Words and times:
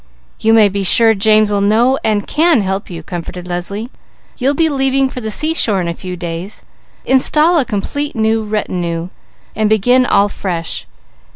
"You 0.39 0.55
may 0.55 0.67
be 0.67 0.81
sure 0.81 1.13
James 1.13 1.51
will 1.51 1.61
know 1.61 1.99
and 2.03 2.25
can 2.25 2.61
help 2.61 2.89
you," 2.89 3.03
comforted 3.03 3.47
Leslie. 3.47 3.91
"You'll 4.39 4.55
be 4.55 4.67
leaving 4.67 5.09
for 5.11 5.21
the 5.21 5.29
seashore 5.29 5.79
in 5.79 5.87
a 5.87 5.93
few 5.93 6.17
days; 6.17 6.65
install 7.05 7.59
a 7.59 7.65
complete 7.65 8.15
new 8.15 8.41
retinue, 8.41 9.09
and 9.55 9.69
begin 9.69 10.07
all 10.07 10.27
fresh. 10.27 10.87